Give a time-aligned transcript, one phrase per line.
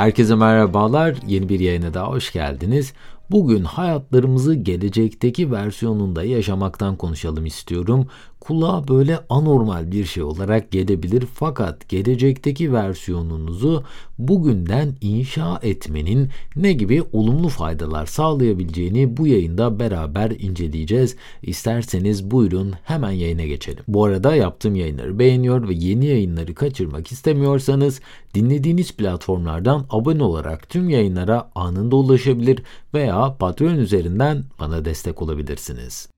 [0.00, 1.14] Herkese merhabalar.
[1.26, 2.92] Yeni bir yayına daha hoş geldiniz.
[3.30, 8.06] Bugün hayatlarımızı gelecekteki versiyonunda yaşamaktan konuşalım istiyorum.
[8.40, 13.84] Kulağa böyle anormal bir şey olarak gelebilir fakat gelecekteki versiyonunuzu
[14.18, 21.16] bugünden inşa etmenin ne gibi olumlu faydalar sağlayabileceğini bu yayında beraber inceleyeceğiz.
[21.42, 23.84] İsterseniz buyurun hemen yayına geçelim.
[23.88, 28.00] Bu arada yaptığım yayınları beğeniyor ve yeni yayınları kaçırmak istemiyorsanız
[28.34, 32.62] dinlediğiniz platformlardan abone olarak tüm yayınlara anında ulaşabilir
[32.94, 36.08] veya Patreon üzerinden bana destek olabilirsiniz.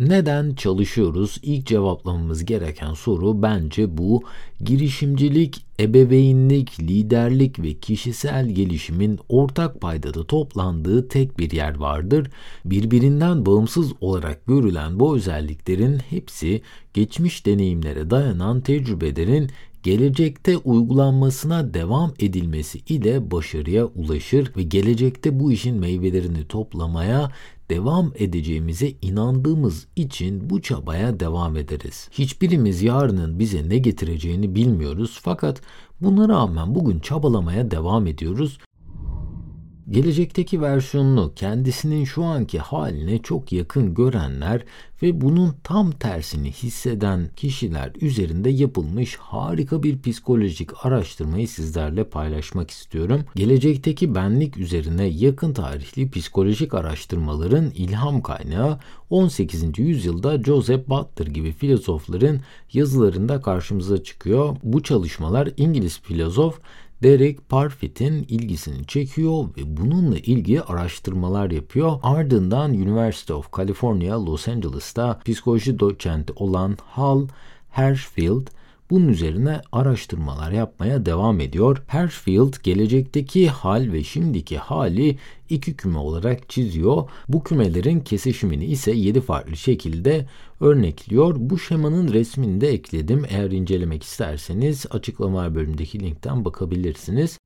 [0.00, 1.38] Neden çalışıyoruz?
[1.42, 4.22] İlk cevaplamamız gereken soru bence bu.
[4.60, 12.30] Girişimcilik, ebeveynlik, liderlik ve kişisel gelişimin ortak paydada toplandığı tek bir yer vardır.
[12.64, 16.62] Birbirinden bağımsız olarak görülen bu özelliklerin hepsi
[16.94, 19.50] geçmiş deneyimlere dayanan tecrübelerin
[19.82, 27.32] gelecekte uygulanmasına devam edilmesi ile başarıya ulaşır ve gelecekte bu işin meyvelerini toplamaya
[27.70, 32.08] devam edeceğimize inandığımız için bu çabaya devam ederiz.
[32.12, 35.60] Hiçbirimiz yarının bize ne getireceğini bilmiyoruz fakat
[36.00, 38.58] buna rağmen bugün çabalamaya devam ediyoruz
[39.90, 44.64] gelecekteki versiyonunu kendisinin şu anki haline çok yakın görenler
[45.02, 53.24] ve bunun tam tersini hisseden kişiler üzerinde yapılmış harika bir psikolojik araştırmayı sizlerle paylaşmak istiyorum.
[53.34, 58.78] Gelecekteki benlik üzerine yakın tarihli psikolojik araştırmaların ilham kaynağı
[59.10, 59.78] 18.
[59.78, 62.40] yüzyılda Joseph Butler gibi filozofların
[62.72, 64.56] yazılarında karşımıza çıkıyor.
[64.62, 66.60] Bu çalışmalar İngiliz filozof
[67.02, 71.98] Derek Parfit'in ilgisini çekiyor ve bununla ilgili araştırmalar yapıyor.
[72.02, 77.26] Ardından University of California Los Angeles'ta psikoloji doçenti olan Hal
[77.70, 78.46] Hershfield
[78.90, 81.82] bunun üzerine araştırmalar yapmaya devam ediyor.
[81.86, 87.08] Hershfield gelecekteki hal ve şimdiki hali iki küme olarak çiziyor.
[87.28, 90.26] Bu kümelerin kesişimini ise 7 farklı şekilde
[90.60, 91.34] örnekliyor.
[91.38, 93.24] Bu şemanın resmini de ekledim.
[93.28, 97.38] Eğer incelemek isterseniz açıklama bölümündeki linkten bakabilirsiniz.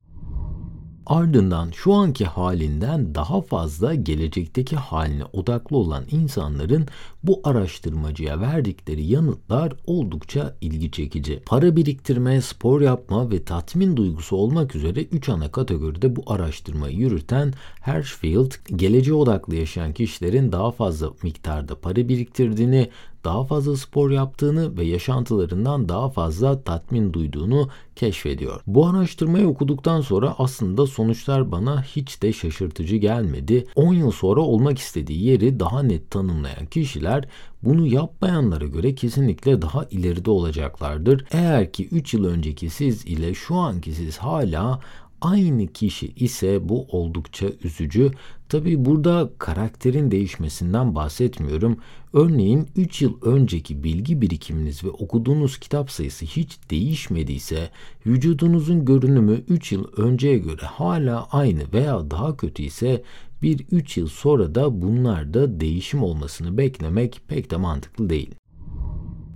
[1.05, 6.87] Ardından şu anki halinden daha fazla gelecekteki haline odaklı olan insanların
[7.23, 11.41] bu araştırmacıya verdikleri yanıtlar oldukça ilgi çekici.
[11.45, 17.53] Para biriktirme, spor yapma ve tatmin duygusu olmak üzere 3 ana kategoride bu araştırmayı yürüten
[17.81, 22.89] Hershfield, geleceğe odaklı yaşayan kişilerin daha fazla miktarda para biriktirdiğini,
[23.25, 28.61] daha fazla spor yaptığını ve yaşantılarından daha fazla tatmin duyduğunu keşfediyor.
[28.67, 33.67] Bu araştırmayı okuduktan sonra aslında sonuçlar bana hiç de şaşırtıcı gelmedi.
[33.75, 37.27] 10 yıl sonra olmak istediği yeri daha net tanımlayan kişiler
[37.63, 41.25] bunu yapmayanlara göre kesinlikle daha ileride olacaklardır.
[41.31, 44.79] Eğer ki 3 yıl önceki siz ile şu anki siz hala
[45.21, 48.11] aynı kişi ise bu oldukça üzücü.
[48.49, 51.77] Tabi burada karakterin değişmesinden bahsetmiyorum.
[52.13, 57.69] Örneğin 3 yıl önceki bilgi birikiminiz ve okuduğunuz kitap sayısı hiç değişmediyse
[58.05, 63.03] vücudunuzun görünümü 3 yıl önceye göre hala aynı veya daha kötü ise
[63.41, 68.35] bir 3 yıl sonra da bunlarda değişim olmasını beklemek pek de mantıklı değil.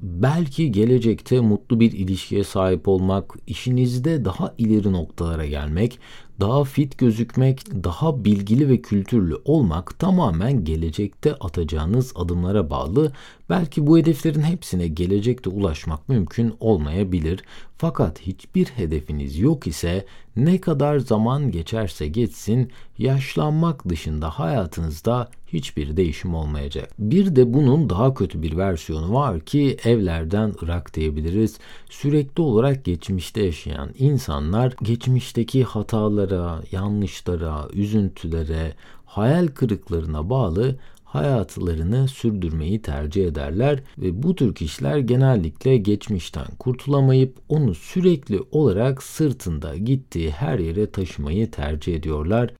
[0.01, 5.99] Belki gelecekte mutlu bir ilişkiye sahip olmak, işinizde daha ileri noktalara gelmek,
[6.39, 13.11] daha fit gözükmek, daha bilgili ve kültürlü olmak tamamen gelecekte atacağınız adımlara bağlı.
[13.49, 17.43] Belki bu hedeflerin hepsine gelecekte ulaşmak mümkün olmayabilir.
[17.77, 20.05] Fakat hiçbir hedefiniz yok ise
[20.35, 26.89] ne kadar zaman geçerse geçsin yaşlanmak dışında hayatınızda hiçbir değişim olmayacak.
[26.99, 31.57] Bir de bunun daha kötü bir versiyonu var ki evlerden ırak diyebiliriz.
[31.89, 38.73] Sürekli olarak geçmişte yaşayan insanlar geçmişteki hatalara, yanlışlara, üzüntülere,
[39.05, 40.75] hayal kırıklarına bağlı
[41.09, 49.77] hayatlarını sürdürmeyi tercih ederler ve bu tür kişiler genellikle geçmişten kurtulamayıp onu sürekli olarak sırtında
[49.77, 52.53] gittiği her yere taşımayı tercih ediyorlar.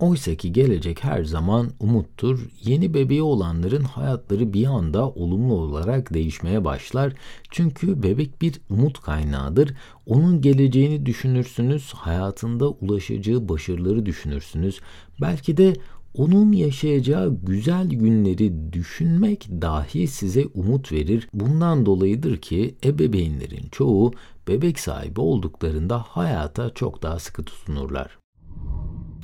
[0.00, 2.48] Oysa ki gelecek her zaman umuttur.
[2.64, 7.12] Yeni bebeği olanların hayatları bir anda olumlu olarak değişmeye başlar.
[7.50, 9.74] Çünkü bebek bir umut kaynağıdır.
[10.06, 14.80] Onun geleceğini düşünürsünüz, hayatında ulaşacağı başarıları düşünürsünüz.
[15.20, 15.74] Belki de
[16.14, 21.28] onun yaşayacağı güzel günleri düşünmek dahi size umut verir.
[21.34, 24.12] Bundan dolayıdır ki ebeveynlerin çoğu
[24.48, 28.21] bebek sahibi olduklarında hayata çok daha sıkı tutunurlar.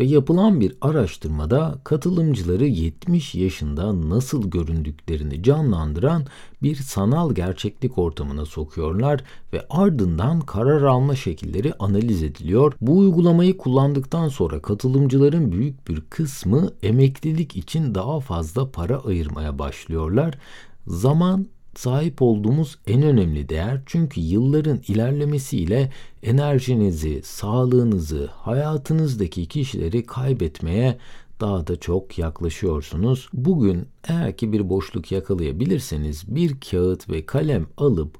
[0.00, 6.26] Ve yapılan bir araştırmada katılımcıları 70 yaşında nasıl göründüklerini canlandıran
[6.62, 12.72] bir sanal gerçeklik ortamına sokuyorlar ve ardından karar alma şekilleri analiz ediliyor.
[12.80, 20.38] Bu uygulamayı kullandıktan sonra katılımcıların büyük bir kısmı emeklilik için daha fazla para ayırmaya başlıyorlar.
[20.86, 25.92] Zaman sahip olduğumuz en önemli değer çünkü yılların ilerlemesiyle
[26.22, 30.98] enerjinizi, sağlığınızı, hayatınızdaki kişileri kaybetmeye
[31.40, 33.28] daha da çok yaklaşıyorsunuz.
[33.32, 38.18] Bugün eğer ki bir boşluk yakalayabilirseniz bir kağıt ve kalem alıp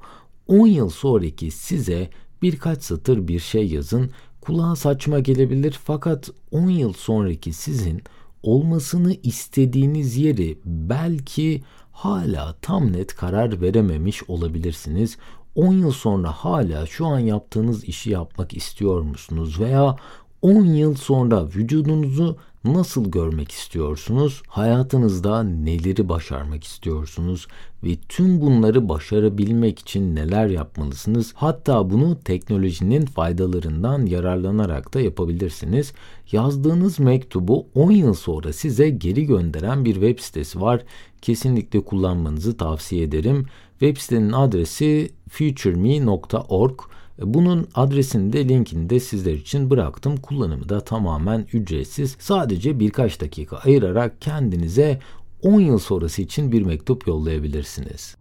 [0.48, 2.10] 10 yıl sonraki size
[2.42, 4.10] birkaç satır bir şey yazın.
[4.40, 8.02] Kulağa saçma gelebilir fakat 10 yıl sonraki sizin
[8.42, 11.62] olmasını istediğiniz yeri belki
[11.98, 15.16] hala tam net karar verememiş olabilirsiniz.
[15.54, 19.96] 10 yıl sonra hala şu an yaptığınız işi yapmak istiyor musunuz veya
[20.42, 24.42] 10 yıl sonra vücudunuzu nasıl görmek istiyorsunuz?
[24.48, 27.46] Hayatınızda neleri başarmak istiyorsunuz?
[27.84, 31.32] Ve tüm bunları başarabilmek için neler yapmalısınız?
[31.34, 35.92] Hatta bunu teknolojinin faydalarından yararlanarak da yapabilirsiniz.
[36.32, 40.82] Yazdığınız mektubu 10 yıl sonra size geri gönderen bir web sitesi var.
[41.22, 43.46] Kesinlikle kullanmanızı tavsiye ederim.
[43.70, 46.80] Web sitenin adresi futureme.org.
[47.22, 50.16] Bunun adresini de linkini de sizler için bıraktım.
[50.16, 52.16] Kullanımı da tamamen ücretsiz.
[52.18, 55.00] Sadece birkaç dakika ayırarak kendinize
[55.42, 58.16] 10 yıl sonrası için bir mektup yollayabilirsiniz.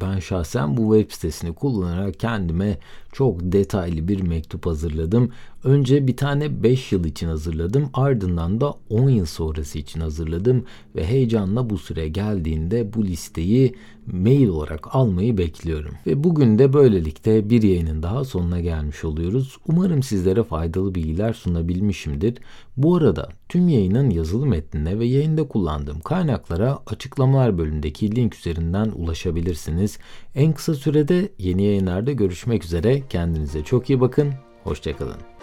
[0.00, 2.78] Ben şahsen bu web sitesini kullanarak kendime
[3.12, 5.30] çok detaylı bir mektup hazırladım.
[5.64, 7.90] Önce bir tane 5 yıl için hazırladım.
[7.94, 10.64] Ardından da 10 yıl sonrası için hazırladım
[10.96, 13.74] ve heyecanla bu süre geldiğinde bu listeyi
[14.06, 15.94] mail olarak almayı bekliyorum.
[16.06, 19.56] Ve bugün de böylelikle bir yayının daha sonuna gelmiş oluyoruz.
[19.68, 22.38] Umarım sizlere faydalı bilgiler sunabilmişimdir.
[22.76, 29.98] Bu arada tüm yayının yazılı metnine ve yayında kullandığım kaynaklara açıklamalar bölümündeki link üzerinden ulaşabilirsiniz.
[30.34, 33.02] En kısa sürede yeni yayınlarda görüşmek üzere.
[33.08, 34.32] Kendinize çok iyi bakın.
[34.64, 35.39] Hoşçakalın.